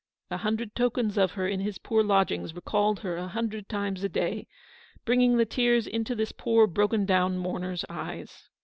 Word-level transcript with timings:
A 0.31 0.37
hundred 0.37 0.73
tokens 0.73 1.15
of 1.15 1.33
her 1.33 1.47
in 1.47 1.59
his 1.59 1.77
poor 1.77 2.01
lodgings 2.01 2.55
recalled 2.55 3.01
her 3.01 3.17
a 3.17 3.27
hundred 3.27 3.69
times 3.69 4.03
a 4.03 4.09
day, 4.09 4.47
bringing 5.05 5.37
the 5.37 5.45
tears 5.45 5.85
into 5.85 6.15
this 6.15 6.31
poor 6.31 6.65
broken 6.65 7.05
down 7.05 7.37
mourner's 7.37 7.85
eyes. 7.87 8.49